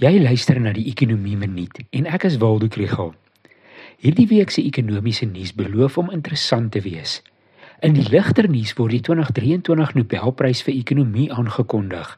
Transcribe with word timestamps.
Jy 0.00 0.14
luister 0.16 0.56
na 0.56 0.70
die 0.72 0.86
Ekonomie 0.88 1.36
Minuut 1.36 1.76
en 1.92 2.06
ek 2.08 2.22
is 2.24 2.38
Waldo 2.40 2.70
Krugel. 2.72 3.10
Hierdie 4.00 4.24
week 4.30 4.48
se 4.54 4.62
ekonomiese 4.64 5.26
nuus 5.28 5.50
beloof 5.52 5.98
om 6.00 6.08
interessant 6.16 6.70
te 6.72 6.80
wees. 6.80 7.18
In 7.84 7.98
die 7.98 8.06
ligter 8.06 8.48
nuus 8.48 8.72
word 8.78 8.96
die 8.96 9.02
2023 9.10 9.92
Nobelprys 9.98 10.64
vir 10.64 10.72
ekonomie 10.78 11.26
aangekondig. 11.36 12.14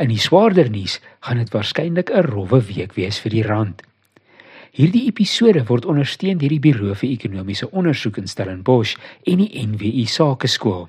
In 0.00 0.08
die 0.14 0.16
swaarder 0.16 0.72
nuus 0.72 0.96
gaan 1.20 1.44
dit 1.44 1.52
waarskynlik 1.52 2.08
'n 2.08 2.24
rowwe 2.30 2.62
week 2.72 2.96
wees 2.96 3.20
vir 3.20 3.36
die 3.36 3.44
rand. 3.44 3.84
Hierdie 4.72 5.04
episode 5.12 5.68
word 5.68 5.84
ondersteun 5.84 6.40
deur 6.40 6.56
die 6.56 6.64
Buro 6.70 6.94
vir 6.94 7.10
Ekonomiese 7.10 7.68
Ondersoek 7.68 8.16
in 8.16 8.32
Stellenbosch 8.32 8.96
en 9.26 9.44
die 9.44 9.66
NWI 9.66 10.06
Sakeskool. 10.06 10.88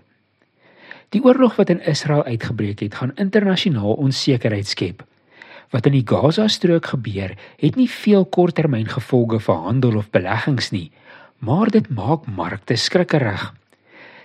Die 1.10 1.24
oorlog 1.24 1.58
wat 1.60 1.70
in 1.70 1.84
Israel 1.84 2.24
uitgebreek 2.24 2.80
het, 2.80 2.96
gaan 2.96 3.12
internasionaal 3.18 4.00
onsekerheid 4.00 4.68
skep. 4.68 5.04
Wat 5.72 5.86
in 5.88 5.96
die 5.96 6.08
Gaza-strook 6.08 6.92
gebeur, 6.92 7.36
het 7.58 7.76
nie 7.80 7.90
veel 7.90 8.26
korttermyn 8.26 8.90
gevolge 8.92 9.40
vir 9.40 9.56
handel 9.56 9.96
of 10.02 10.10
beleggings 10.12 10.72
nie, 10.76 10.92
maar 11.40 11.72
dit 11.72 11.88
maak 11.90 12.28
markte 12.28 12.76
skrikkerig. 12.76 13.54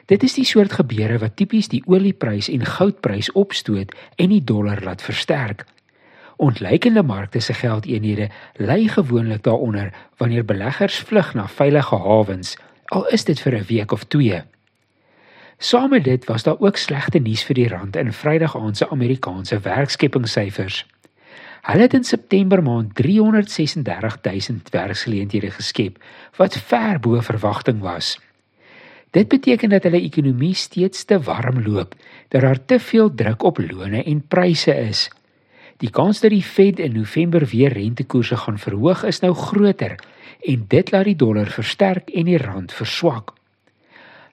Dit 0.07 0.23
is 0.23 0.35
die 0.35 0.47
soort 0.47 0.75
gebeure 0.79 1.19
wat 1.23 1.37
tipies 1.39 1.71
die 1.71 1.83
olieprys 1.87 2.51
en 2.51 2.67
goudprys 2.67 3.31
opstoot 3.33 3.95
en 4.17 4.35
die 4.35 4.43
dollar 4.45 4.83
laat 4.83 5.03
versterk. 5.03 5.65
Ontlikeende 6.37 7.03
markte 7.03 7.41
se 7.41 7.55
geldeenhede 7.55 8.29
lê 8.59 8.83
gewoonlik 8.89 9.43
daaronder 9.43 9.93
wanneer 10.19 10.45
beleggers 10.45 10.99
vlug 10.99 11.35
na 11.35 11.47
veilige 11.49 11.97
hawens, 11.97 12.57
al 12.93 13.07
is 13.07 13.25
dit 13.25 13.41
vir 13.41 13.55
'n 13.55 13.67
week 13.69 13.93
of 13.93 14.05
2. 14.05 14.43
Saam 15.59 15.91
met 15.91 16.05
dit 16.05 16.25
was 16.25 16.43
daar 16.43 16.59
ook 16.59 16.77
slegte 16.77 17.19
nuus 17.19 17.45
vir 17.45 17.55
die 17.55 17.69
rand 17.69 17.97
in 17.97 18.13
Vrydag 18.13 18.57
aand 18.57 18.77
se 18.77 18.91
Amerikaanse 18.91 19.59
werkskepingssyfers. 19.59 20.85
Hulle 21.67 21.83
het 21.83 21.95
in 21.99 22.05
September 22.05 22.63
maand 22.63 22.95
336000 22.95 24.69
werksgeleenthede 24.71 25.51
geskep, 25.51 25.97
wat 26.39 26.55
ver 26.55 27.01
bo 27.03 27.21
verwagting 27.21 27.81
was. 27.83 28.19
Dit 29.11 29.29
beteken 29.29 29.73
dat 29.75 29.83
hulle 29.83 29.99
ekonomie 30.01 30.55
steeds 30.55 31.05
te 31.05 31.19
warm 31.21 31.59
loop, 31.67 31.95
dat 32.29 32.41
daar 32.41 32.65
te 32.65 32.79
veel 32.79 33.15
druk 33.15 33.43
op 33.43 33.59
lone 33.59 34.03
en 34.05 34.21
pryse 34.29 34.75
is. 34.75 35.09
Die 35.83 35.91
kans 35.91 36.21
dat 36.21 36.31
die 36.31 36.43
Fed 36.43 36.79
in 36.79 36.95
November 36.95 37.47
weer 37.51 37.73
rentekoerse 37.73 38.37
gaan 38.37 38.59
verhoog 38.59 39.03
is 39.05 39.21
nou 39.21 39.35
groter 39.35 39.97
en 40.47 40.65
dit 40.69 40.93
laat 40.93 41.05
die 41.05 41.17
dollar 41.17 41.51
versterk 41.51 42.15
en 42.15 42.31
die 42.31 42.39
rand 42.39 42.73
verswak. 42.73 43.33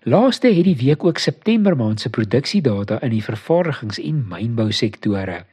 Laaste 0.04 0.54
het 0.54 0.70
die 0.70 0.78
week 0.86 1.04
ook 1.04 1.18
September 1.18 1.76
maand 1.76 2.02
se 2.02 2.10
produksiedata 2.10 3.02
in 3.02 3.10
die 3.10 3.24
vervaardigings- 3.24 4.00
en 4.00 4.22
mynbousektore. 4.30 5.46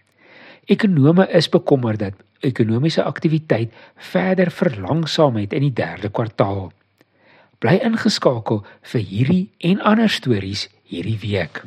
Ekonome 0.70 1.26
is 1.34 1.48
bekommerd 1.50 1.98
dat 1.98 2.14
ekonomiese 2.46 3.02
aktiwiteit 3.02 3.72
verder 3.96 4.50
verlangsaam 4.54 5.36
het 5.36 5.52
in 5.52 5.64
die 5.66 5.72
derde 5.74 6.12
kwartaal. 6.14 6.70
Bly 7.58 7.80
ingeskakel 7.84 8.62
vir 8.92 9.02
hierdie 9.02 9.42
en 9.66 9.82
ander 9.82 10.08
stories 10.08 10.68
hierdie 10.86 11.18
week. 11.24 11.64